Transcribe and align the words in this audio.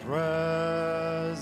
presence. 0.00 1.38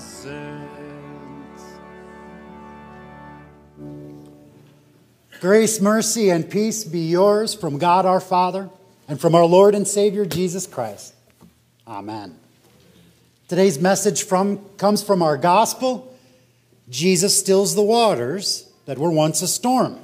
Grace, 5.40 5.80
mercy, 5.80 6.30
and 6.30 6.48
peace 6.50 6.84
be 6.84 7.00
yours 7.00 7.54
from 7.54 7.78
God 7.78 8.06
our 8.06 8.20
Father 8.20 8.70
and 9.06 9.20
from 9.20 9.34
our 9.34 9.44
Lord 9.44 9.74
and 9.74 9.86
Savior 9.86 10.24
Jesus 10.24 10.66
Christ. 10.66 11.14
Amen. 11.86 12.38
Today's 13.48 13.78
message 13.78 14.24
from, 14.24 14.58
comes 14.76 15.02
from 15.02 15.22
our 15.22 15.36
gospel. 15.36 16.12
Jesus 16.88 17.38
stills 17.38 17.74
the 17.74 17.82
waters 17.82 18.68
that 18.86 18.98
were 18.98 19.10
once 19.10 19.42
a 19.42 19.48
storm. 19.48 20.00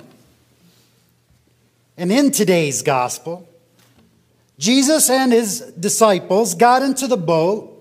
And 1.97 2.13
in 2.13 2.31
today's 2.31 2.83
gospel, 2.83 3.49
Jesus 4.59 5.11
and 5.11 5.33
his 5.33 5.61
disciples 5.79 6.55
got 6.55 6.83
into 6.83 7.07
the 7.07 7.17
boat 7.17 7.72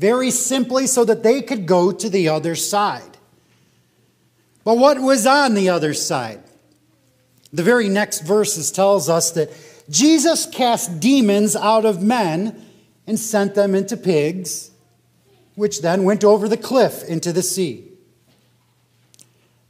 very 0.00 0.30
simply 0.30 0.86
so 0.86 1.04
that 1.04 1.22
they 1.22 1.42
could 1.42 1.66
go 1.66 1.92
to 1.92 2.08
the 2.08 2.30
other 2.30 2.54
side. 2.54 3.18
But 4.64 4.78
what 4.78 4.98
was 4.98 5.26
on 5.26 5.52
the 5.52 5.68
other 5.68 5.92
side? 5.92 6.42
The 7.52 7.62
very 7.62 7.90
next 7.90 8.20
verses 8.20 8.72
tells 8.72 9.10
us 9.10 9.32
that 9.32 9.50
Jesus 9.90 10.46
cast 10.46 11.00
demons 11.00 11.54
out 11.54 11.84
of 11.84 12.02
men 12.02 12.64
and 13.06 13.18
sent 13.18 13.54
them 13.54 13.74
into 13.74 13.94
pigs, 13.94 14.70
which 15.54 15.82
then 15.82 16.04
went 16.04 16.24
over 16.24 16.48
the 16.48 16.56
cliff 16.56 17.04
into 17.04 17.30
the 17.30 17.42
sea. 17.42 17.86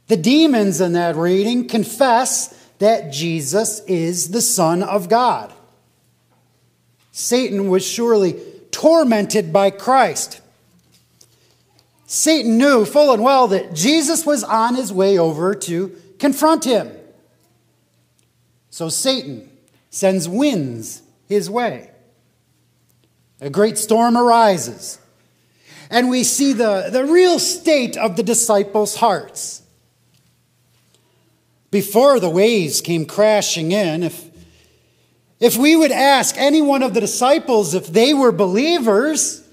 The 0.07 0.15
demons 0.15 0.79
in 0.79 0.93
that 0.93 1.17
reading 1.17 1.67
confess 1.67 2.57
that 2.79 3.11
Jesus 3.11 3.81
is 3.81 4.29
the 4.29 4.41
Son 4.41 4.81
of 4.81 5.09
God. 5.09 5.51
Satan 7.11 7.69
was 7.69 7.85
surely 7.85 8.39
tormented 8.81 9.53
by 9.53 9.69
Christ. 9.69 10.41
Satan 12.07 12.57
knew 12.57 12.83
full 12.83 13.13
and 13.13 13.21
well 13.21 13.47
that 13.49 13.75
Jesus 13.75 14.25
was 14.25 14.43
on 14.43 14.73
his 14.73 14.91
way 14.91 15.19
over 15.19 15.53
to 15.53 15.95
confront 16.17 16.65
him. 16.65 16.91
So 18.71 18.89
Satan 18.89 19.47
sends 19.91 20.27
winds 20.27 21.03
his 21.27 21.47
way. 21.47 21.91
A 23.39 23.51
great 23.51 23.77
storm 23.77 24.17
arises, 24.17 24.97
and 25.91 26.09
we 26.09 26.23
see 26.23 26.51
the, 26.51 26.89
the 26.91 27.05
real 27.05 27.37
state 27.37 27.95
of 27.97 28.15
the 28.15 28.23
disciples' 28.23 28.95
hearts. 28.95 29.61
Before 31.69 32.19
the 32.19 32.31
waves 32.31 32.81
came 32.81 33.05
crashing 33.05 33.71
in, 33.73 34.01
if, 34.01 34.30
if 35.41 35.57
we 35.57 35.75
would 35.75 35.91
ask 35.91 36.37
any 36.37 36.61
one 36.61 36.83
of 36.83 36.93
the 36.93 37.01
disciples 37.01 37.73
if 37.73 37.87
they 37.87 38.13
were 38.13 38.31
believers, 38.31 39.45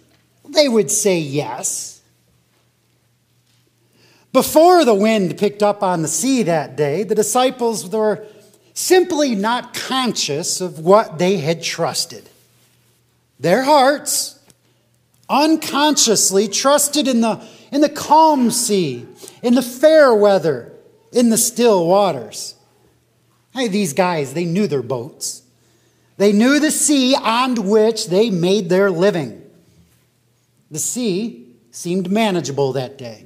they 0.47 0.69
would 0.69 0.91
say 0.91 1.19
yes. 1.19 2.03
Before 4.35 4.85
the 4.85 4.95
wind 4.95 5.39
picked 5.39 5.63
up 5.63 5.83
on 5.83 6.03
the 6.03 6.09
sea 6.09 6.43
that 6.43 6.77
day, 6.77 7.05
the 7.05 7.15
disciples 7.15 7.89
were 7.89 8.27
simply 8.75 9.35
not 9.35 9.73
conscious 9.73 10.61
of 10.61 10.79
what 10.79 11.19
they 11.19 11.39
had 11.39 11.63
trusted. 11.63 12.29
Their 13.41 13.63
hearts 13.63 14.39
unconsciously 15.31 16.49
trusted 16.49 17.09
in 17.09 17.23
the, 17.23 17.43
in 17.73 17.81
the 17.81 17.89
calm 17.89 18.51
sea, 18.51 19.07
in 19.43 19.55
the 19.55 19.63
fair 19.63 20.15
weather, 20.15 20.71
in 21.13 21.31
the 21.31 21.39
still 21.39 21.87
waters. 21.87 22.55
Hey, 23.55 23.69
these 23.69 23.95
guys, 23.95 24.35
they 24.35 24.45
knew 24.45 24.67
their 24.67 24.83
boats. 24.83 25.45
They 26.19 26.33
knew 26.33 26.59
the 26.59 26.73
sea 26.73 27.15
on 27.15 27.55
which 27.69 28.09
they 28.09 28.29
made 28.29 28.69
their 28.69 28.91
living. 28.91 29.41
The 30.71 30.81
sea 30.81 31.55
seemed 31.71 32.11
manageable 32.11 32.73
that 32.73 32.99
day. 32.99 33.25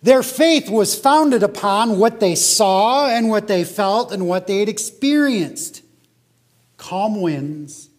Their 0.00 0.22
faith 0.22 0.70
was 0.70 0.94
founded 0.94 1.42
upon 1.42 1.98
what 1.98 2.20
they 2.20 2.36
saw 2.36 3.08
and 3.08 3.28
what 3.28 3.48
they 3.48 3.64
felt 3.64 4.12
and 4.12 4.28
what 4.28 4.46
they 4.46 4.60
had 4.60 4.68
experienced 4.68 5.82
calm 6.76 7.20
winds 7.20 7.90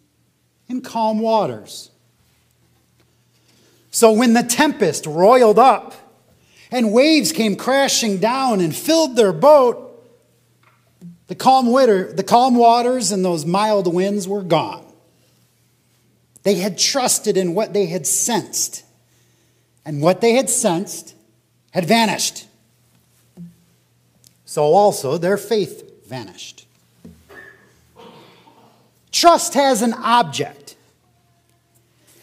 and 0.70 0.82
calm 0.82 1.20
waters. 1.20 1.92
So 3.92 4.14
when 4.14 4.34
the 4.34 4.44
tempest 4.44 5.06
roiled 5.06 5.60
up 5.60 5.94
and 6.72 6.94
waves 6.94 7.34
came 7.34 7.58
crashing 7.58 8.20
down 8.20 8.62
and 8.62 8.74
filled 8.74 9.18
their 9.18 9.34
boat, 9.34 9.89
the 11.30 11.36
calm, 11.36 11.72
winter, 11.72 12.12
the 12.12 12.24
calm 12.24 12.56
waters 12.56 13.12
and 13.12 13.24
those 13.24 13.46
mild 13.46 13.92
winds 13.94 14.28
were 14.28 14.42
gone. 14.42 14.84
They 16.42 16.56
had 16.56 16.78
trusted 16.78 17.38
in 17.38 17.54
what 17.54 17.72
they 17.72 17.86
had 17.86 18.08
sensed, 18.08 18.84
and 19.86 20.02
what 20.02 20.22
they 20.22 20.34
had 20.34 20.50
sensed 20.50 21.14
had 21.70 21.86
vanished. 21.86 22.48
So 24.46 24.64
also 24.64 25.20
their 25.20 25.38
faith 25.38 26.08
vanished. 26.08 26.66
Trust 29.12 29.54
has 29.54 29.84
an 29.84 29.94
object. 29.94 30.76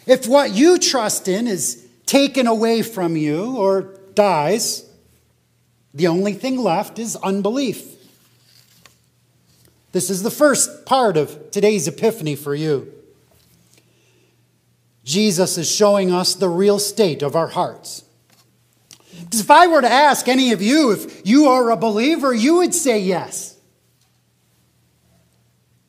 If 0.05 0.27
what 0.27 0.51
you 0.51 0.79
trust 0.79 1.29
in 1.29 1.47
is 1.47 1.87
taken 2.05 2.45
away 2.45 2.81
from 2.81 3.15
you 3.15 3.55
or 3.55 3.93
dies, 4.15 4.85
the 5.93 6.07
only 6.07 6.33
thing 6.33 6.57
left 6.57 6.99
is 6.99 7.15
unbelief. 7.15 7.96
This 9.97 10.11
is 10.11 10.21
the 10.21 10.29
first 10.29 10.85
part 10.85 11.17
of 11.17 11.49
today's 11.49 11.87
epiphany 11.87 12.35
for 12.35 12.53
you. 12.53 12.93
Jesus 15.03 15.57
is 15.57 15.67
showing 15.67 16.11
us 16.11 16.35
the 16.35 16.49
real 16.49 16.77
state 16.77 17.23
of 17.23 17.35
our 17.35 17.47
hearts. 17.47 18.03
Because 19.23 19.39
if 19.39 19.49
I 19.49 19.65
were 19.65 19.81
to 19.81 19.89
ask 19.89 20.27
any 20.27 20.51
of 20.51 20.61
you 20.61 20.91
if 20.91 21.25
you 21.25 21.47
are 21.47 21.71
a 21.71 21.75
believer, 21.75 22.31
you 22.31 22.57
would 22.57 22.75
say 22.75 22.99
yes. 22.99 23.57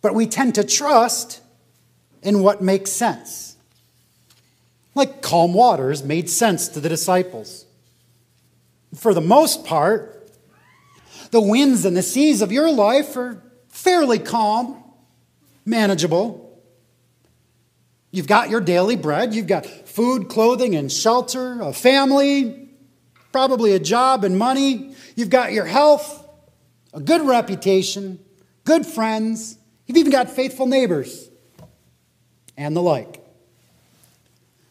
But 0.00 0.14
we 0.14 0.26
tend 0.26 0.54
to 0.54 0.64
trust 0.64 1.42
in 2.22 2.40
what 2.40 2.62
makes 2.62 2.90
sense. 2.90 3.58
Like 4.94 5.20
calm 5.20 5.52
waters 5.52 6.02
made 6.02 6.30
sense 6.30 6.68
to 6.68 6.80
the 6.80 6.88
disciples. 6.88 7.66
For 8.94 9.12
the 9.12 9.20
most 9.20 9.66
part, 9.66 10.30
the 11.30 11.42
winds 11.42 11.84
and 11.84 11.94
the 11.94 12.02
seas 12.02 12.40
of 12.40 12.50
your 12.50 12.72
life 12.72 13.14
are 13.14 13.42
fairly 13.88 14.18
calm, 14.18 14.84
manageable. 15.64 16.60
You've 18.10 18.26
got 18.26 18.50
your 18.50 18.60
daily 18.60 18.96
bread, 18.96 19.32
you've 19.32 19.46
got 19.46 19.64
food, 19.64 20.28
clothing, 20.28 20.76
and 20.76 20.92
shelter, 20.92 21.58
a 21.62 21.72
family, 21.72 22.68
probably 23.32 23.72
a 23.72 23.78
job 23.78 24.24
and 24.24 24.36
money. 24.36 24.94
You've 25.16 25.30
got 25.30 25.54
your 25.54 25.64
health, 25.64 26.28
a 26.92 27.00
good 27.00 27.22
reputation, 27.22 28.18
good 28.64 28.84
friends. 28.84 29.56
You've 29.86 29.96
even 29.96 30.12
got 30.12 30.28
faithful 30.28 30.66
neighbors 30.66 31.30
and 32.58 32.76
the 32.76 32.82
like. 32.82 33.24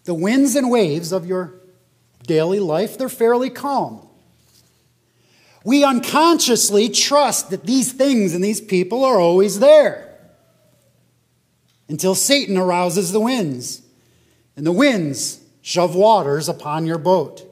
The 0.04 0.14
winds 0.14 0.56
and 0.56 0.70
waves 0.70 1.12
of 1.12 1.26
your 1.26 1.56
daily 2.28 2.60
life, 2.60 3.00
they're 3.00 3.10
fairly 3.10 3.50
calm. 3.50 4.07
We 5.64 5.84
unconsciously 5.84 6.90
trust 6.90 7.50
that 7.50 7.66
these 7.66 7.92
things 7.92 8.34
and 8.34 8.44
these 8.44 8.62
people 8.62 9.04
are 9.04 9.20
always 9.20 9.60
there 9.60 10.18
until 11.90 12.16
Satan 12.16 12.58
arouses 12.58 13.12
the 13.12 13.20
winds, 13.20 13.82
and 14.56 14.66
the 14.66 14.72
winds 14.72 15.42
shove 15.62 15.96
waters 15.96 16.50
upon 16.50 16.86
your 16.86 16.98
boat. 16.98 17.44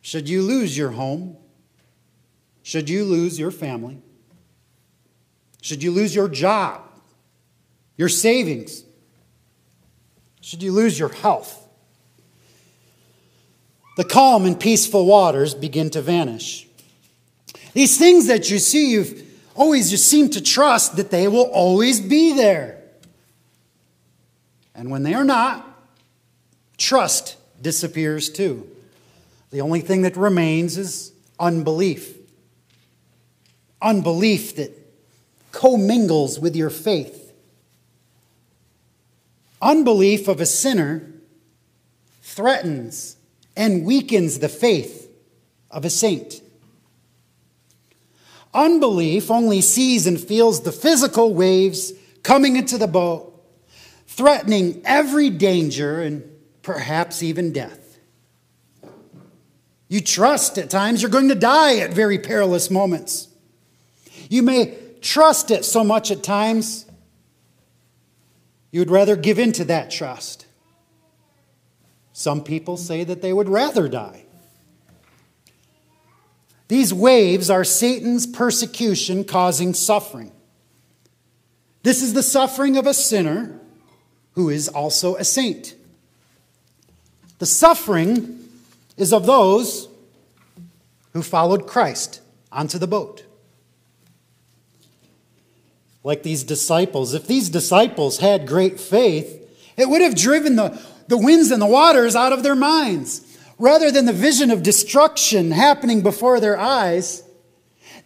Should 0.00 0.28
you 0.28 0.42
lose 0.42 0.76
your 0.76 0.90
home? 0.90 1.36
Should 2.62 2.88
you 2.88 3.04
lose 3.04 3.38
your 3.38 3.50
family? 3.50 3.98
Should 5.60 5.82
you 5.82 5.90
lose 5.90 6.14
your 6.14 6.28
job, 6.28 6.82
your 7.96 8.08
savings? 8.08 8.84
Should 10.40 10.62
you 10.62 10.72
lose 10.72 10.98
your 10.98 11.10
health? 11.10 11.67
The 13.98 14.04
calm 14.04 14.44
and 14.44 14.58
peaceful 14.60 15.06
waters 15.06 15.54
begin 15.54 15.90
to 15.90 16.00
vanish. 16.00 16.68
These 17.72 17.98
things 17.98 18.28
that 18.28 18.48
you 18.48 18.60
see, 18.60 18.92
you've 18.92 19.24
always 19.56 19.90
just 19.90 20.06
seem 20.06 20.30
to 20.30 20.40
trust 20.40 20.94
that 20.98 21.10
they 21.10 21.26
will 21.26 21.50
always 21.50 22.00
be 22.00 22.32
there. 22.32 22.80
And 24.72 24.92
when 24.92 25.02
they 25.02 25.14
are 25.14 25.24
not, 25.24 25.66
trust 26.76 27.38
disappears 27.60 28.30
too. 28.30 28.68
The 29.50 29.62
only 29.62 29.80
thing 29.80 30.02
that 30.02 30.16
remains 30.16 30.78
is 30.78 31.12
unbelief. 31.40 32.16
Unbelief 33.82 34.54
that 34.54 34.70
commingles 35.50 36.38
with 36.38 36.54
your 36.54 36.70
faith. 36.70 37.32
Unbelief 39.60 40.28
of 40.28 40.40
a 40.40 40.46
sinner 40.46 41.14
threatens 42.22 43.16
and 43.58 43.84
weakens 43.84 44.38
the 44.38 44.48
faith 44.48 45.10
of 45.68 45.84
a 45.84 45.90
saint. 45.90 46.40
Unbelief 48.54 49.30
only 49.30 49.60
sees 49.60 50.06
and 50.06 50.18
feels 50.18 50.62
the 50.62 50.72
physical 50.72 51.34
waves 51.34 51.92
coming 52.22 52.56
into 52.56 52.78
the 52.78 52.86
boat, 52.86 53.44
threatening 54.06 54.80
every 54.84 55.28
danger 55.28 56.00
and 56.00 56.22
perhaps 56.62 57.22
even 57.22 57.52
death. 57.52 57.98
You 59.88 60.00
trust 60.02 60.56
at 60.56 60.70
times 60.70 61.02
you're 61.02 61.10
going 61.10 61.28
to 61.28 61.34
die 61.34 61.78
at 61.78 61.92
very 61.92 62.18
perilous 62.18 62.70
moments. 62.70 63.26
You 64.30 64.42
may 64.44 64.78
trust 65.00 65.50
it 65.50 65.64
so 65.64 65.82
much 65.82 66.12
at 66.12 66.22
times 66.22 66.86
you 68.70 68.80
would 68.80 68.90
rather 68.90 69.16
give 69.16 69.38
in 69.38 69.50
to 69.52 69.64
that 69.64 69.90
trust. 69.90 70.47
Some 72.18 72.42
people 72.42 72.76
say 72.76 73.04
that 73.04 73.22
they 73.22 73.32
would 73.32 73.48
rather 73.48 73.86
die. 73.86 74.24
These 76.66 76.92
waves 76.92 77.48
are 77.48 77.62
Satan's 77.62 78.26
persecution 78.26 79.22
causing 79.22 79.72
suffering. 79.72 80.32
This 81.84 82.02
is 82.02 82.14
the 82.14 82.24
suffering 82.24 82.76
of 82.76 82.88
a 82.88 82.92
sinner 82.92 83.60
who 84.32 84.48
is 84.50 84.66
also 84.66 85.14
a 85.14 85.22
saint. 85.22 85.76
The 87.38 87.46
suffering 87.46 88.48
is 88.96 89.12
of 89.12 89.24
those 89.24 89.86
who 91.12 91.22
followed 91.22 91.68
Christ 91.68 92.20
onto 92.50 92.78
the 92.78 92.88
boat. 92.88 93.22
Like 96.02 96.24
these 96.24 96.42
disciples, 96.42 97.14
if 97.14 97.28
these 97.28 97.48
disciples 97.48 98.18
had 98.18 98.48
great 98.48 98.80
faith, 98.80 99.36
it 99.76 99.88
would 99.88 100.02
have 100.02 100.16
driven 100.16 100.56
the, 100.56 100.76
the 101.08 101.18
winds 101.18 101.50
and 101.50 101.60
the 101.60 101.66
waters 101.66 102.14
out 102.14 102.32
of 102.32 102.42
their 102.42 102.54
minds. 102.54 103.24
Rather 103.58 103.90
than 103.90 104.04
the 104.04 104.12
vision 104.12 104.50
of 104.50 104.62
destruction 104.62 105.50
happening 105.50 106.02
before 106.02 106.38
their 106.38 106.58
eyes, 106.58 107.24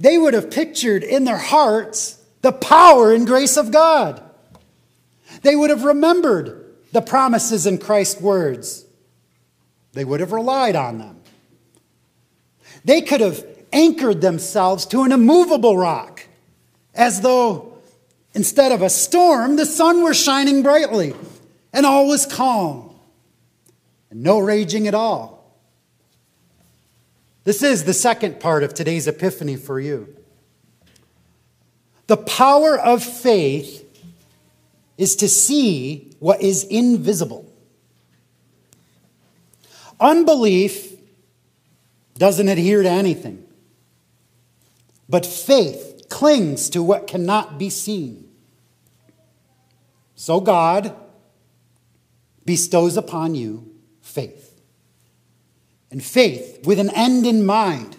they 0.01 0.17
would 0.17 0.35
have 0.35 0.51
pictured 0.51 1.03
in 1.03 1.25
their 1.25 1.37
hearts 1.37 2.19
the 2.41 2.53
power 2.53 3.13
and 3.13 3.27
grace 3.27 3.57
of 3.57 3.71
God. 3.71 4.23
They 5.43 5.55
would 5.55 5.71
have 5.71 5.85
remembered 5.85 6.75
the 6.93 7.03
promises 7.03 7.67
in 7.67 7.79
Christ's 7.79 8.21
words. 8.21 8.85
They 9.93 10.05
would 10.05 10.21
have 10.21 10.33
relied 10.33 10.77
on 10.77 10.99
them. 10.99 11.21
They 12.85 13.03
could 13.03 13.21
have 13.21 13.45
anchored 13.73 14.21
themselves 14.21 14.87
to 14.87 15.03
an 15.03 15.13
immovable 15.13 15.77
rock, 15.77 16.27
as 16.95 17.21
though 17.21 17.79
instead 18.35 18.73
of 18.73 18.83
a 18.83 18.91
storm, 18.91 19.57
the 19.57 19.67
sun 19.67 20.03
were 20.03 20.15
shining 20.15 20.63
brightly 20.63 21.15
and 21.73 21.87
all 21.87 22.09
was 22.09 22.27
calm 22.27 22.92
and 24.13 24.23
no 24.23 24.39
raging 24.39 24.87
at 24.87 24.95
all. 24.95 25.57
This 27.45 27.63
is 27.63 27.85
the 27.85 27.95
second 27.95 28.41
part 28.41 28.63
of 28.63 28.75
today's 28.75 29.09
epiphany 29.09 29.57
for 29.57 29.81
you. 29.81 30.15
The 32.09 32.19
power 32.19 32.79
of 32.79 33.03
faith 33.03 33.89
is 34.99 35.17
to 35.17 35.29
see 35.29 36.15
what 36.19 36.43
is 36.43 36.63
invisible. 36.65 37.51
Unbelief 39.99 40.93
doesn't 42.19 42.49
adhere 42.49 42.83
to 42.83 42.91
anything, 42.91 43.43
but 45.09 45.25
faith 45.25 46.05
clings 46.11 46.69
to 46.69 46.83
what 46.83 47.07
cannot 47.07 47.59
be 47.59 47.71
seen. 47.71 48.29
So 50.17 50.39
God 50.39 50.95
bestows 52.45 52.99
upon 52.99 53.35
you 53.35 53.72
faith 54.13 54.61
and 55.91 56.03
faith 56.03 56.67
with 56.67 56.79
an 56.79 56.91
end 56.91 57.27
in 57.27 57.45
mind. 57.45 57.97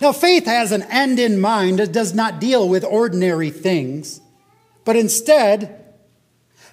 Now, 0.00 0.12
faith 0.12 0.46
has 0.46 0.72
an 0.72 0.82
end 0.84 1.18
in 1.18 1.40
mind. 1.40 1.80
It 1.80 1.92
does 1.92 2.14
not 2.14 2.40
deal 2.40 2.68
with 2.68 2.84
ordinary 2.84 3.50
things, 3.50 4.20
but 4.84 4.96
instead, 4.96 5.84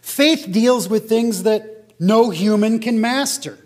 faith 0.01 0.47
deals 0.49 0.89
with 0.89 1.09
things 1.09 1.43
that 1.43 1.93
no 1.99 2.29
human 2.29 2.79
can 2.79 2.99
master. 2.99 3.57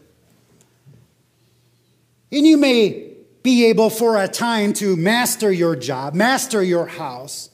And 2.32 2.46
you 2.46 2.58
may 2.58 3.14
be 3.44 3.66
able 3.68 3.90
for 3.90 4.22
a 4.22 4.28
time 4.28 4.74
to 4.74 4.96
master 4.96 5.52
your 5.52 5.76
job, 5.76 6.16
master 6.16 6.62
your 6.64 6.88
house, 6.88 7.50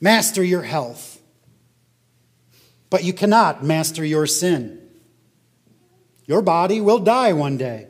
master 0.00 0.42
your 0.42 0.62
health, 0.62 1.20
but 2.88 3.04
you 3.04 3.12
cannot 3.12 3.64
master 3.64 4.04
your 4.04 4.26
sin. 4.26 4.83
Your 6.26 6.42
body 6.42 6.80
will 6.80 6.98
die 6.98 7.32
one 7.32 7.56
day. 7.56 7.88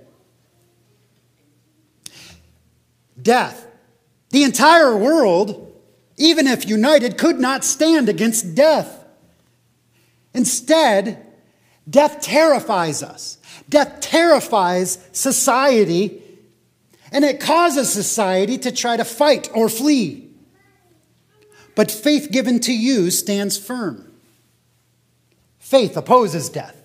Death. 3.20 3.66
The 4.31 4.42
entire 4.42 4.96
world, 4.96 5.81
even 6.16 6.46
if 6.46 6.66
united, 6.69 7.16
could 7.16 7.38
not 7.38 7.64
stand 7.64 8.08
against 8.08 8.54
death. 8.54 9.04
Instead, 10.34 11.25
death 11.88 12.20
terrifies 12.20 13.02
us. 13.02 13.38
Death 13.69 14.00
terrifies 14.00 14.98
society, 15.12 16.20
and 17.12 17.25
it 17.25 17.38
causes 17.38 17.92
society 17.92 18.58
to 18.58 18.72
try 18.72 18.96
to 18.96 19.04
fight 19.04 19.48
or 19.54 19.69
flee. 19.69 20.28
But 21.76 21.90
faith 21.90 22.31
given 22.32 22.58
to 22.60 22.72
you 22.72 23.10
stands 23.10 23.56
firm. 23.56 24.12
Faith 25.58 25.96
opposes 25.96 26.48
death. 26.48 26.83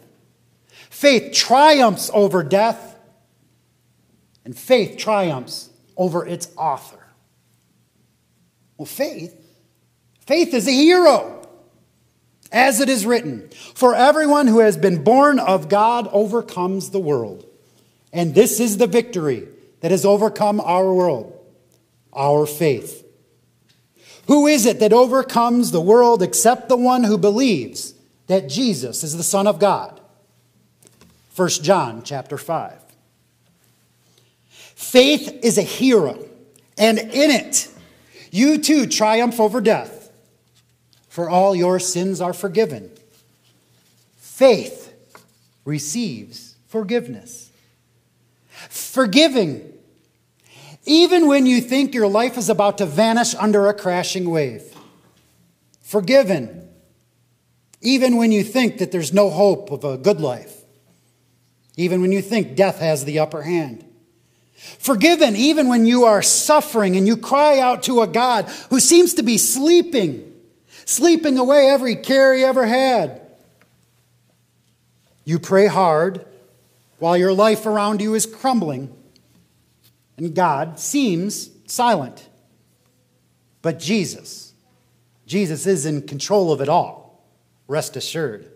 Faith 0.89 1.33
triumphs 1.33 2.09
over 2.13 2.43
death, 2.43 2.97
and 4.43 4.57
faith 4.57 4.97
triumphs 4.97 5.69
over 5.95 6.25
its 6.25 6.49
author. 6.57 7.05
Well, 8.77 8.85
faith, 8.85 9.35
faith 10.25 10.53
is 10.53 10.67
a 10.67 10.71
hero, 10.71 11.47
as 12.51 12.79
it 12.79 12.89
is 12.89 13.05
written 13.05 13.49
For 13.75 13.93
everyone 13.93 14.47
who 14.47 14.59
has 14.59 14.77
been 14.77 15.03
born 15.03 15.39
of 15.39 15.69
God 15.69 16.07
overcomes 16.11 16.89
the 16.89 16.99
world. 16.99 17.45
And 18.11 18.33
this 18.33 18.59
is 18.59 18.77
the 18.77 18.87
victory 18.87 19.47
that 19.81 19.91
has 19.91 20.05
overcome 20.05 20.59
our 20.59 20.93
world 20.93 21.35
our 22.11 22.45
faith. 22.45 23.05
Who 24.27 24.47
is 24.47 24.65
it 24.65 24.79
that 24.79 24.93
overcomes 24.93 25.71
the 25.71 25.81
world 25.81 26.21
except 26.21 26.69
the 26.69 26.77
one 26.77 27.03
who 27.03 27.17
believes 27.17 27.93
that 28.27 28.49
Jesus 28.49 29.03
is 29.03 29.17
the 29.17 29.23
Son 29.23 29.47
of 29.47 29.59
God? 29.59 29.98
1 31.35 31.49
John 31.49 32.03
chapter 32.03 32.37
5. 32.37 32.73
Faith 34.49 35.39
is 35.43 35.57
a 35.57 35.63
hero, 35.63 36.25
and 36.77 36.97
in 36.97 37.31
it, 37.31 37.69
you 38.31 38.57
too 38.57 38.87
triumph 38.87 39.39
over 39.39 39.61
death, 39.61 40.11
for 41.09 41.29
all 41.29 41.55
your 41.55 41.79
sins 41.79 42.21
are 42.21 42.33
forgiven. 42.33 42.89
Faith 44.17 44.93
receives 45.65 46.55
forgiveness. 46.67 47.51
Forgiving, 48.69 49.73
even 50.85 51.27
when 51.27 51.45
you 51.45 51.61
think 51.61 51.93
your 51.93 52.07
life 52.07 52.37
is 52.37 52.49
about 52.49 52.77
to 52.79 52.85
vanish 52.85 53.35
under 53.35 53.67
a 53.67 53.73
crashing 53.73 54.29
wave. 54.29 54.63
Forgiven, 55.81 56.67
even 57.81 58.17
when 58.17 58.31
you 58.31 58.43
think 58.43 58.77
that 58.79 58.91
there's 58.91 59.13
no 59.13 59.29
hope 59.29 59.71
of 59.71 59.83
a 59.83 59.97
good 59.97 60.19
life 60.19 60.58
even 61.79 62.01
when 62.01 62.11
you 62.11 62.21
think 62.21 62.57
death 62.57 62.79
has 62.79 63.05
the 63.05 63.19
upper 63.19 63.41
hand. 63.41 63.85
Forgiven 64.53 65.37
even 65.37 65.69
when 65.69 65.85
you 65.85 66.03
are 66.03 66.21
suffering 66.21 66.97
and 66.97 67.07
you 67.07 67.15
cry 67.15 67.59
out 67.59 67.83
to 67.83 68.01
a 68.01 68.07
God 68.07 68.49
who 68.69 68.81
seems 68.81 69.13
to 69.13 69.23
be 69.23 69.37
sleeping, 69.37 70.33
sleeping 70.83 71.37
away 71.37 71.69
every 71.69 71.95
care 71.95 72.33
he 72.33 72.43
ever 72.43 72.65
had. 72.65 73.21
You 75.23 75.39
pray 75.39 75.67
hard 75.67 76.25
while 76.97 77.15
your 77.15 77.31
life 77.31 77.65
around 77.65 78.01
you 78.01 78.13
is 78.13 78.25
crumbling, 78.25 78.93
and 80.17 80.35
God 80.35 80.81
seems 80.81 81.49
silent. 81.65 82.27
But 83.61 83.79
Jesus, 83.79 84.51
Jesus 85.25 85.65
is 85.65 85.85
in 85.85 86.01
control 86.01 86.51
of 86.51 86.59
it 86.59 86.67
all. 86.67 87.23
Rest 87.69 87.95
assured. 87.95 88.51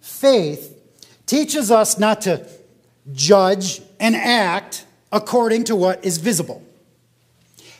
Faith 0.00 0.73
teaches 1.26 1.70
us 1.70 1.98
not 1.98 2.22
to 2.22 2.46
judge 3.12 3.80
and 4.00 4.16
act 4.16 4.86
according 5.12 5.64
to 5.64 5.76
what 5.76 6.04
is 6.04 6.18
visible. 6.18 6.62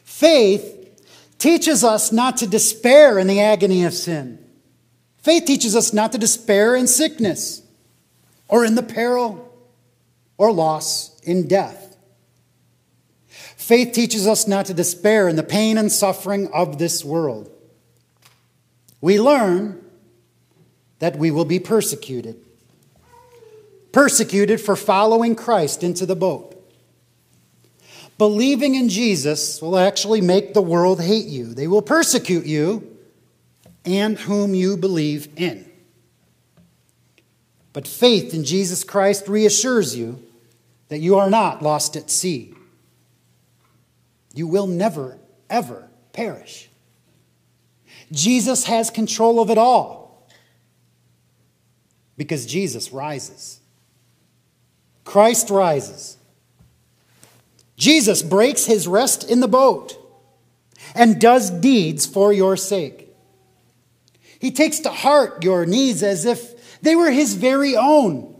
Faith 0.05 1.03
teaches 1.39 1.83
us 1.83 2.13
not 2.13 2.37
to 2.39 2.47
despair 2.47 3.19
in 3.19 3.27
the 3.27 3.41
agony 3.41 3.85
of 3.85 3.93
sin. 3.93 4.39
Faith 5.19 5.45
teaches 5.45 5.75
us 5.75 5.93
not 5.93 6.13
to 6.13 6.19
despair 6.19 6.77
in 6.77 6.87
sickness 6.87 7.63
or 8.49 8.65
in 8.65 8.75
the 8.75 8.83
peril 8.83 9.53
or 10.37 10.53
loss 10.53 11.19
in 11.21 11.49
death. 11.49 11.97
Faith 13.57 13.93
teaches 13.93 14.27
us 14.27 14.47
not 14.47 14.67
to 14.67 14.75
despair 14.75 15.27
in 15.27 15.37
the 15.37 15.43
pain 15.43 15.79
and 15.79 15.91
suffering 15.91 16.49
of 16.53 16.79
this 16.79 17.03
world. 17.03 17.51
We 19.01 19.19
learn 19.19 19.83
that 20.99 21.17
we 21.17 21.31
will 21.31 21.47
be 21.47 21.59
persecuted 21.59 22.44
persecuted 23.95 24.61
for 24.61 24.75
following 24.75 25.37
Christ 25.37 25.85
into 25.85 26.05
the 26.05 26.17
boat. 26.17 26.51
Believing 28.19 28.75
in 28.75 28.89
Jesus 28.89 29.63
will 29.63 29.79
actually 29.79 30.21
make 30.21 30.53
the 30.53 30.61
world 30.61 31.01
hate 31.01 31.27
you. 31.27 31.55
They 31.55 31.69
will 31.69 31.81
persecute 31.81 32.45
you, 32.45 32.99
and 33.85 34.19
whom 34.19 34.53
you 34.53 34.77
believe 34.77 35.29
in. 35.37 35.71
But 37.73 37.87
faith 37.87 38.35
in 38.35 38.45
Jesus 38.45 38.83
Christ 38.83 39.29
reassures 39.29 39.97
you 39.97 40.21
that 40.89 40.99
you 40.99 41.17
are 41.17 41.31
not 41.31 41.63
lost 41.63 41.95
at 41.97 42.11
sea. 42.11 42.53
You 44.35 44.49
will 44.49 44.67
never, 44.67 45.19
ever 45.49 45.89
perish. 46.13 46.69
Jesus 48.11 48.65
has 48.65 48.91
control 48.91 49.39
of 49.41 49.51
it 49.51 49.59
all 49.59 50.29
because 52.17 52.45
Jesus 52.45 52.93
rises. 52.93 53.61
Christ 55.05 55.51
rises. 55.51 56.17
Jesus 57.77 58.23
breaks 58.23 58.65
his 58.67 58.87
rest 58.87 59.29
in 59.29 59.41
the 59.41 59.49
boat 59.49 59.99
and 60.95 61.21
does 61.21 61.51
deeds 61.51 62.07
for 62.07 62.33
your 62.33 62.57
sake. 62.57 63.09
He 64.39 64.51
takes 64.51 64.81
to 64.81 64.91
heart 64.91 65.43
your 65.43 65.67
needs 65.67 66.03
as 66.03 66.25
if 66.25 66.81
they 66.83 66.95
were 66.95 67.11
his 67.11 67.35
very 67.35 67.77
own. 67.77 68.31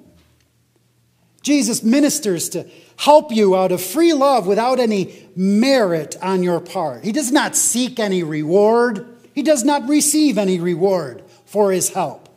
Jesus 1.43 1.83
ministers 1.83 2.49
to 2.51 2.67
help 2.97 3.33
you 3.33 3.57
out 3.57 3.73
of 3.73 3.83
free 3.83 4.13
love 4.13 4.47
without 4.47 4.79
any 4.79 5.29
merit 5.35 6.17
on 6.23 6.43
your 6.43 6.61
part. 6.61 7.05
He 7.05 7.13
does 7.13 7.33
not 7.33 7.57
seek 7.57 7.99
any 7.99 8.23
reward, 8.23 9.07
he 9.35 9.43
does 9.43 9.65
not 9.65 9.89
receive 9.89 10.39
any 10.39 10.61
reward 10.61 11.23
for 11.45 11.73
his 11.73 11.91
help. 11.91 12.29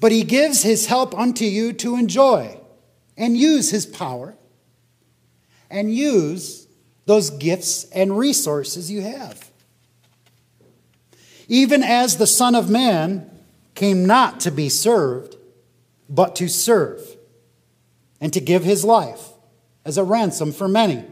But 0.00 0.12
he 0.12 0.22
gives 0.22 0.62
his 0.62 0.86
help 0.86 1.16
unto 1.18 1.44
you 1.44 1.72
to 1.74 1.96
enjoy 1.96 2.57
and 3.18 3.36
use 3.36 3.70
his 3.70 3.84
power 3.84 4.34
and 5.68 5.94
use 5.94 6.66
those 7.04 7.28
gifts 7.30 7.84
and 7.90 8.16
resources 8.16 8.90
you 8.90 9.02
have. 9.02 9.50
Even 11.48 11.82
as 11.82 12.16
the 12.16 12.26
Son 12.26 12.54
of 12.54 12.70
Man 12.70 13.30
came 13.74 14.06
not 14.06 14.40
to 14.40 14.50
be 14.50 14.68
served, 14.68 15.36
but 16.08 16.36
to 16.36 16.48
serve, 16.48 17.16
and 18.20 18.32
to 18.32 18.40
give 18.40 18.64
his 18.64 18.84
life 18.84 19.28
as 19.84 19.98
a 19.98 20.04
ransom 20.04 20.52
for 20.52 20.68
many. 20.68 21.04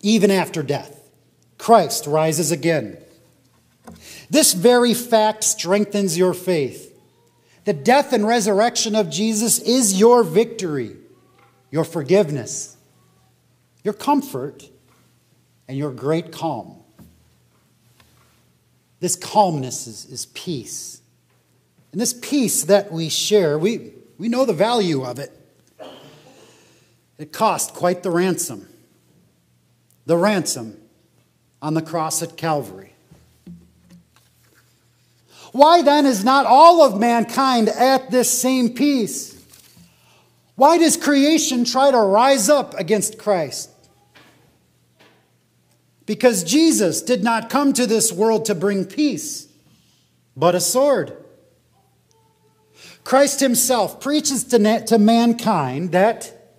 Even 0.00 0.30
after 0.30 0.62
death, 0.62 1.10
Christ 1.58 2.06
rises 2.06 2.50
again. 2.50 2.98
This 4.30 4.52
very 4.52 4.94
fact 4.94 5.44
strengthens 5.44 6.18
your 6.18 6.34
faith. 6.34 6.91
The 7.64 7.72
death 7.72 8.12
and 8.12 8.26
resurrection 8.26 8.96
of 8.96 9.08
Jesus 9.08 9.58
is 9.60 9.98
your 9.98 10.24
victory 10.24 10.96
your 11.72 11.84
forgiveness, 11.84 12.76
your 13.82 13.94
comfort, 13.94 14.68
and 15.66 15.76
your 15.76 15.90
great 15.90 16.30
calm. 16.30 16.76
This 19.00 19.16
calmness 19.16 19.88
is, 19.88 20.04
is 20.04 20.26
peace. 20.26 21.00
And 21.90 22.00
this 22.00 22.12
peace 22.12 22.64
that 22.64 22.92
we 22.92 23.08
share, 23.08 23.58
we, 23.58 23.94
we 24.18 24.28
know 24.28 24.44
the 24.44 24.52
value 24.52 25.02
of 25.02 25.18
it. 25.18 25.32
It 27.18 27.32
cost 27.32 27.72
quite 27.72 28.02
the 28.02 28.10
ransom. 28.10 28.68
The 30.04 30.16
ransom 30.16 30.78
on 31.62 31.74
the 31.74 31.82
cross 31.82 32.22
at 32.22 32.36
Calvary. 32.36 32.91
Why 35.52 35.82
then 35.82 36.06
is 36.06 36.24
not 36.24 36.46
all 36.46 36.82
of 36.82 36.98
mankind 36.98 37.68
at 37.68 38.10
this 38.10 38.30
same 38.30 38.70
peace? 38.70 39.32
Why 40.54 40.78
does 40.78 40.96
creation 40.96 41.64
try 41.64 41.90
to 41.90 41.98
rise 41.98 42.48
up 42.48 42.74
against 42.74 43.18
Christ? 43.18 43.70
Because 46.06 46.42
Jesus 46.42 47.02
did 47.02 47.22
not 47.22 47.50
come 47.50 47.72
to 47.74 47.86
this 47.86 48.12
world 48.12 48.46
to 48.46 48.54
bring 48.54 48.84
peace, 48.84 49.48
but 50.36 50.54
a 50.54 50.60
sword. 50.60 51.16
Christ 53.04 53.40
himself 53.40 54.00
preaches 54.00 54.44
to, 54.44 54.84
to 54.86 54.98
mankind 54.98 55.92
that 55.92 56.56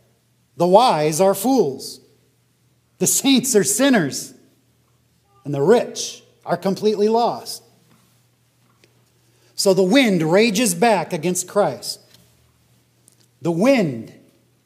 the 0.55 0.67
wise 0.67 1.19
are 1.19 1.33
fools, 1.33 1.99
the 2.99 3.07
saints 3.07 3.55
are 3.55 3.63
sinners, 3.63 4.33
and 5.45 5.53
the 5.53 5.61
rich 5.61 6.23
are 6.45 6.57
completely 6.57 7.07
lost. 7.07 7.63
So 9.55 9.73
the 9.73 9.83
wind 9.83 10.23
rages 10.23 10.73
back 10.73 11.13
against 11.13 11.47
Christ. 11.47 11.99
The 13.41 13.51
wind 13.51 14.13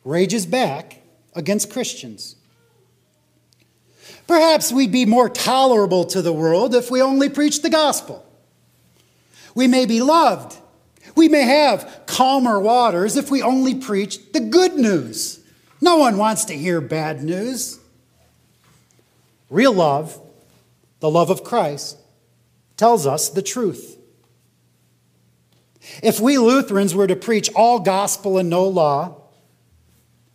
rages 0.03 0.45
back 0.45 1.01
against 1.33 1.71
Christians. 1.71 2.35
Perhaps 4.27 4.71
we'd 4.71 4.91
be 4.91 5.05
more 5.05 5.29
tolerable 5.29 6.05
to 6.05 6.21
the 6.21 6.33
world 6.33 6.75
if 6.75 6.91
we 6.91 7.01
only 7.01 7.29
preached 7.29 7.63
the 7.63 7.69
gospel. 7.69 8.25
We 9.55 9.67
may 9.67 9.85
be 9.85 10.01
loved. 10.01 10.57
We 11.15 11.29
may 11.29 11.43
have 11.43 12.03
calmer 12.05 12.59
waters 12.59 13.17
if 13.17 13.31
we 13.31 13.41
only 13.41 13.75
preach 13.75 14.31
the 14.33 14.39
good 14.39 14.75
news. 14.75 15.39
No 15.81 15.97
one 15.97 16.17
wants 16.17 16.45
to 16.45 16.53
hear 16.53 16.81
bad 16.81 17.23
news. 17.23 17.79
Real 19.49 19.73
love, 19.73 20.19
the 20.99 21.09
love 21.09 21.29
of 21.29 21.43
Christ, 21.43 21.97
tells 22.75 23.07
us 23.07 23.29
the 23.29 23.41
truth. 23.41 23.96
If 26.03 26.19
we 26.19 26.37
Lutherans 26.37 26.93
were 26.93 27.07
to 27.07 27.15
preach 27.15 27.49
all 27.53 27.79
gospel 27.79 28.37
and 28.37 28.49
no 28.49 28.67
law, 28.67 29.21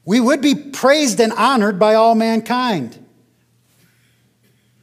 we 0.04 0.20
would 0.20 0.40
be 0.40 0.54
praised 0.54 1.20
and 1.20 1.32
honored 1.32 1.78
by 1.78 1.94
all 1.94 2.14
mankind. 2.14 2.98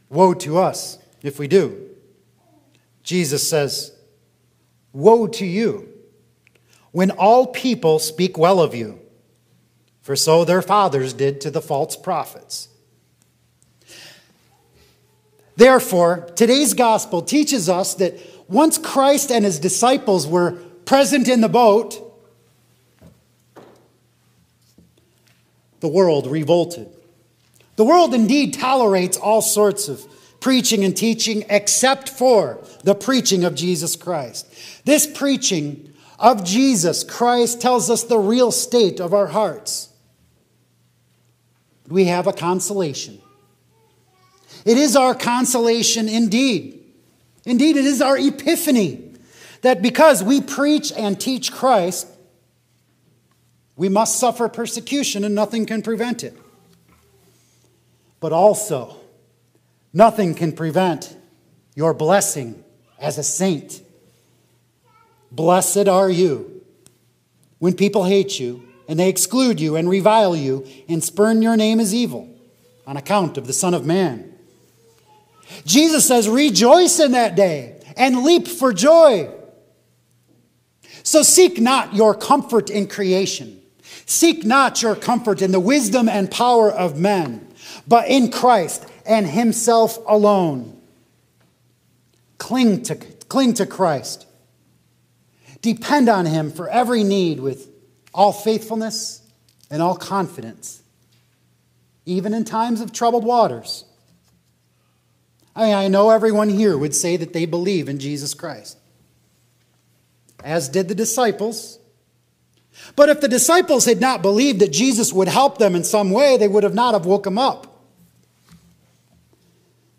Woe 0.09 0.33
to 0.35 0.57
us 0.57 0.97
if 1.21 1.39
we 1.39 1.47
do. 1.47 1.89
Jesus 3.03 3.47
says, 3.47 3.91
Woe 4.93 5.27
to 5.27 5.45
you 5.45 5.87
when 6.91 7.11
all 7.11 7.47
people 7.47 7.99
speak 7.99 8.37
well 8.37 8.59
of 8.59 8.73
you, 8.73 8.99
for 10.01 10.15
so 10.15 10.43
their 10.43 10.61
fathers 10.61 11.13
did 11.13 11.39
to 11.41 11.51
the 11.51 11.61
false 11.61 11.95
prophets. 11.95 12.69
Therefore, 15.55 16.29
today's 16.35 16.73
gospel 16.73 17.21
teaches 17.21 17.67
us 17.67 17.93
that 17.95 18.17
once 18.49 18.77
Christ 18.77 19.31
and 19.31 19.45
his 19.45 19.59
disciples 19.59 20.27
were 20.27 20.51
present 20.85 21.27
in 21.27 21.41
the 21.41 21.49
boat, 21.49 22.05
the 25.79 25.87
world 25.87 26.27
revolted. 26.27 26.89
The 27.75 27.85
world 27.85 28.13
indeed 28.13 28.55
tolerates 28.55 29.17
all 29.17 29.41
sorts 29.41 29.87
of 29.87 30.05
preaching 30.39 30.83
and 30.83 30.97
teaching 30.97 31.45
except 31.49 32.09
for 32.09 32.59
the 32.83 32.95
preaching 32.95 33.43
of 33.43 33.55
Jesus 33.55 33.95
Christ. 33.95 34.47
This 34.83 35.05
preaching 35.05 35.93
of 36.17 36.43
Jesus 36.43 37.03
Christ 37.03 37.61
tells 37.61 37.89
us 37.89 38.03
the 38.03 38.17
real 38.17 38.51
state 38.51 38.99
of 38.99 39.13
our 39.13 39.27
hearts. 39.27 39.89
We 41.87 42.05
have 42.05 42.27
a 42.27 42.33
consolation. 42.33 43.21
It 44.65 44.77
is 44.77 44.95
our 44.95 45.15
consolation 45.15 46.09
indeed. 46.09 46.78
Indeed, 47.49 47.77
it 47.77 47.85
is 47.85 47.99
our 47.99 48.15
epiphany 48.15 49.11
that 49.61 49.81
because 49.81 50.23
we 50.23 50.39
preach 50.39 50.91
and 50.91 51.19
teach 51.19 51.51
Christ, 51.51 52.05
we 53.75 53.89
must 53.89 54.19
suffer 54.19 54.47
persecution 54.47 55.23
and 55.23 55.33
nothing 55.33 55.65
can 55.65 55.81
prevent 55.81 56.23
it. 56.23 56.37
But 58.19 58.33
also, 58.33 58.97
nothing 59.91 60.35
can 60.35 60.51
prevent 60.51 61.17
your 61.73 61.95
blessing 61.95 62.63
as 62.99 63.17
a 63.17 63.23
saint. 63.23 63.81
Blessed 65.31 65.87
are 65.87 66.09
you 66.09 66.61
when 67.57 67.73
people 67.73 68.03
hate 68.03 68.39
you 68.39 68.61
and 68.87 68.99
they 68.99 69.09
exclude 69.09 69.59
you 69.59 69.75
and 69.75 69.89
revile 69.89 70.35
you 70.35 70.67
and 70.87 71.03
spurn 71.03 71.41
your 71.41 71.57
name 71.57 71.79
as 71.79 71.95
evil 71.95 72.29
on 72.85 72.95
account 72.95 73.39
of 73.39 73.47
the 73.47 73.53
Son 73.53 73.73
of 73.73 73.87
Man. 73.87 74.28
Jesus 75.65 76.07
says, 76.07 76.27
Rejoice 76.29 76.99
in 76.99 77.13
that 77.13 77.35
day 77.35 77.81
and 77.97 78.23
leap 78.23 78.47
for 78.47 78.73
joy. 78.73 79.29
So 81.03 81.23
seek 81.23 81.59
not 81.59 81.93
your 81.95 82.13
comfort 82.13 82.69
in 82.69 82.87
creation. 82.87 83.61
Seek 84.05 84.45
not 84.45 84.81
your 84.81 84.95
comfort 84.95 85.41
in 85.41 85.51
the 85.51 85.59
wisdom 85.59 86.09
and 86.09 86.29
power 86.29 86.71
of 86.71 86.99
men, 86.99 87.47
but 87.87 88.07
in 88.07 88.31
Christ 88.31 88.85
and 89.05 89.27
Himself 89.27 89.97
alone. 90.07 90.79
Cling 92.37 92.83
to, 92.83 92.95
cling 92.95 93.53
to 93.55 93.65
Christ. 93.65 94.25
Depend 95.61 96.09
on 96.09 96.25
Him 96.25 96.51
for 96.51 96.69
every 96.69 97.03
need 97.03 97.39
with 97.39 97.69
all 98.13 98.31
faithfulness 98.31 99.21
and 99.69 99.81
all 99.81 99.95
confidence, 99.95 100.81
even 102.05 102.33
in 102.33 102.45
times 102.45 102.81
of 102.81 102.91
troubled 102.91 103.23
waters. 103.23 103.85
I, 105.55 105.65
mean, 105.65 105.75
I 105.75 105.87
know 105.87 106.09
everyone 106.09 106.49
here 106.49 106.77
would 106.77 106.95
say 106.95 107.17
that 107.17 107.33
they 107.33 107.45
believe 107.45 107.89
in 107.89 107.99
Jesus 107.99 108.33
Christ, 108.33 108.77
as 110.43 110.69
did 110.69 110.87
the 110.87 110.95
disciples. 110.95 111.79
But 112.95 113.09
if 113.09 113.21
the 113.21 113.27
disciples 113.27 113.85
had 113.85 113.99
not 113.99 114.21
believed 114.21 114.59
that 114.59 114.71
Jesus 114.71 115.11
would 115.11 115.27
help 115.27 115.57
them 115.57 115.75
in 115.75 115.83
some 115.83 116.11
way, 116.11 116.37
they 116.37 116.47
would 116.47 116.63
have 116.63 116.73
not 116.73 116.93
have 116.93 117.05
woke 117.05 117.27
him 117.27 117.37
up. 117.37 117.83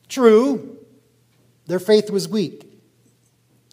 True, 0.09 0.79
their 1.67 1.79
faith 1.79 2.11
was 2.11 2.29
weak, 2.29 2.67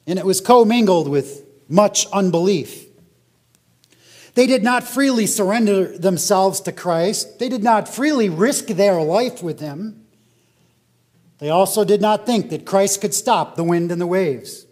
and 0.06 0.20
it 0.20 0.26
was 0.26 0.42
commingled 0.42 1.08
with 1.08 1.44
much 1.68 2.06
unbelief. 2.14 2.86
They 4.36 4.46
did 4.46 4.64
not 4.64 4.84
freely 4.84 5.26
surrender 5.26 5.98
themselves 5.98 6.62
to 6.62 6.72
Christ. 6.72 7.40
They 7.40 7.50
did 7.50 7.64
not 7.64 7.90
freely 7.90 8.30
risk 8.30 8.68
their 8.68 9.02
life 9.02 9.42
with 9.42 9.60
Him. 9.60 10.06
They 11.40 11.50
also 11.50 11.84
did 11.84 12.02
not 12.02 12.26
think 12.26 12.50
that 12.50 12.66
Christ 12.66 13.02
could 13.02 13.14
stop 13.14 13.56
the 13.56 13.64
wind 13.64 13.92
and 13.92 14.02
the 14.02 14.08
waves. 14.08 14.66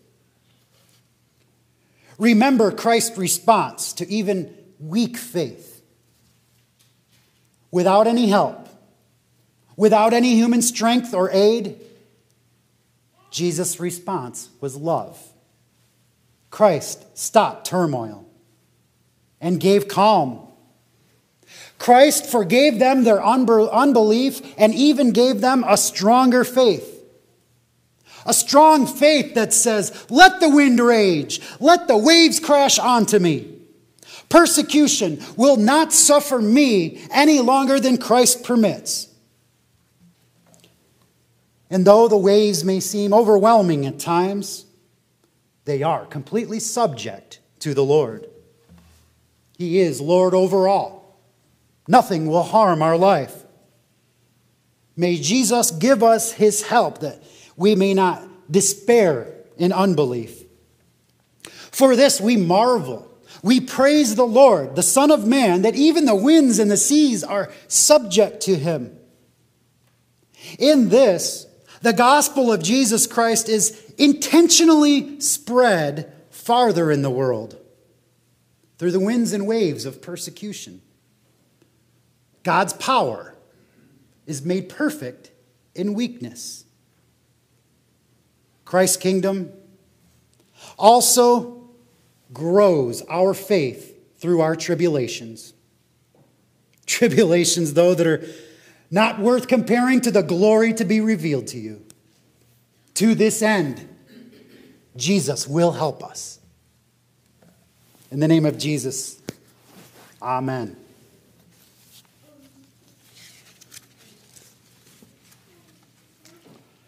Remember 2.17 2.71
Christ's 2.71 3.17
response 3.17 3.93
to 3.93 4.07
even 4.07 4.55
weak 4.79 5.17
faith. 5.17 5.83
Without 7.71 8.07
any 8.07 8.27
help, 8.27 8.69
without 9.75 10.13
any 10.13 10.35
human 10.35 10.61
strength 10.61 11.13
or 11.13 11.29
aid, 11.31 11.81
Jesus' 13.31 13.79
response 13.79 14.49
was 14.61 14.77
love. 14.77 15.21
Christ 16.49 17.05
stopped 17.17 17.67
turmoil 17.67 18.25
and 19.41 19.59
gave 19.59 19.89
calm. 19.89 20.47
Christ 21.77 22.25
forgave 22.25 22.79
them 22.79 23.03
their 23.03 23.23
unbelief 23.23 24.41
and 24.57 24.73
even 24.73 25.11
gave 25.11 25.41
them 25.41 25.63
a 25.67 25.77
stronger 25.77 26.43
faith. 26.43 26.91
A 28.25 28.33
strong 28.33 28.87
faith 28.87 29.35
that 29.35 29.53
says, 29.53 30.05
Let 30.09 30.39
the 30.39 30.49
wind 30.49 30.79
rage, 30.79 31.41
let 31.59 31.87
the 31.87 31.97
waves 31.97 32.39
crash 32.39 32.79
onto 32.79 33.19
me. 33.19 33.51
Persecution 34.29 35.21
will 35.37 35.57
not 35.57 35.93
suffer 35.93 36.41
me 36.41 37.01
any 37.11 37.39
longer 37.39 37.79
than 37.79 37.97
Christ 37.97 38.43
permits. 38.43 39.09
And 41.69 41.85
though 41.85 42.07
the 42.07 42.17
waves 42.17 42.63
may 42.63 42.79
seem 42.79 43.13
overwhelming 43.13 43.85
at 43.85 43.99
times, 43.99 44.65
they 45.65 45.83
are 45.83 46.05
completely 46.05 46.59
subject 46.59 47.39
to 47.59 47.73
the 47.73 47.83
Lord. 47.83 48.27
He 49.57 49.79
is 49.79 50.01
Lord 50.01 50.33
over 50.33 50.67
all. 50.67 51.04
Nothing 51.87 52.27
will 52.27 52.43
harm 52.43 52.81
our 52.81 52.97
life. 52.97 53.43
May 54.95 55.17
Jesus 55.17 55.71
give 55.71 56.03
us 56.03 56.31
his 56.31 56.63
help 56.63 56.99
that 56.99 57.21
we 57.55 57.75
may 57.75 57.93
not 57.93 58.51
despair 58.51 59.33
in 59.57 59.71
unbelief. 59.71 60.43
For 61.71 61.95
this 61.95 62.21
we 62.21 62.37
marvel. 62.37 63.11
We 63.43 63.59
praise 63.59 64.15
the 64.15 64.25
Lord, 64.25 64.75
the 64.75 64.83
Son 64.83 65.11
of 65.11 65.27
Man, 65.27 65.61
that 65.63 65.75
even 65.75 66.05
the 66.05 66.15
winds 66.15 66.57
and 66.57 66.71
the 66.71 66.77
seas 66.77 67.23
are 67.23 67.51
subject 67.67 68.41
to 68.41 68.55
him. 68.55 68.97
In 70.57 70.89
this, 70.89 71.45
the 71.81 71.93
gospel 71.93 72.51
of 72.51 72.63
Jesus 72.63 73.05
Christ 73.05 73.49
is 73.49 73.93
intentionally 73.97 75.19
spread 75.19 76.11
farther 76.31 76.91
in 76.91 77.01
the 77.01 77.09
world 77.09 77.57
through 78.77 78.91
the 78.91 78.99
winds 78.99 79.33
and 79.33 79.45
waves 79.45 79.85
of 79.85 80.01
persecution. 80.01 80.81
God's 82.45 82.73
power 82.73 83.35
is 84.27 84.45
made 84.45 84.69
perfect 84.69 85.31
in 85.73 85.95
weakness. 85.95 86.63
Christ's 88.63 88.97
kingdom 88.97 89.51
also 90.77 91.69
grows 92.31 93.01
our 93.09 93.33
faith 93.33 93.97
through 94.19 94.41
our 94.41 94.55
tribulations. 94.55 95.53
Tribulations, 96.85 97.73
though, 97.73 97.95
that 97.95 98.05
are 98.05 98.23
not 98.91 99.19
worth 99.19 99.47
comparing 99.47 99.99
to 100.01 100.11
the 100.11 100.21
glory 100.21 100.71
to 100.75 100.85
be 100.85 101.01
revealed 101.01 101.47
to 101.47 101.57
you. 101.57 101.83
To 102.95 103.15
this 103.15 103.41
end, 103.41 103.89
Jesus 104.95 105.47
will 105.47 105.71
help 105.71 106.03
us. 106.03 106.39
In 108.11 108.19
the 108.19 108.27
name 108.27 108.45
of 108.45 108.59
Jesus, 108.59 109.19
amen. 110.21 110.84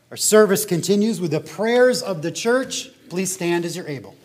Our 0.10 0.17
service 0.17 0.63
continues 0.63 1.20
with 1.20 1.32
the 1.32 1.41
prayers 1.41 2.02
of 2.02 2.22
the 2.22 2.32
church. 2.32 2.89
Please 3.10 3.34
stand 3.34 3.65
as 3.65 3.76
you're 3.76 3.88
able. 3.88 4.15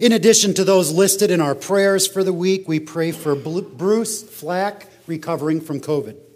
In 0.00 0.12
addition 0.12 0.54
to 0.54 0.64
those 0.64 0.92
listed 0.92 1.30
in 1.30 1.40
our 1.40 1.56
prayers 1.56 2.06
for 2.06 2.22
the 2.22 2.32
week, 2.32 2.68
we 2.68 2.78
pray 2.78 3.10
for 3.10 3.34
Bruce 3.34 4.22
Flack 4.22 4.86
recovering 5.06 5.60
from 5.60 5.80
COVID. 5.80 6.27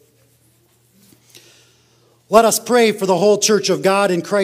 Let 2.33 2.47
us 2.47 2.59
pray 2.59 2.93
for 2.93 3.05
the 3.05 3.19
whole 3.19 3.37
church 3.37 3.69
of 3.69 3.83
God 3.83 4.11
in 4.11 4.23
Christ 4.23 4.41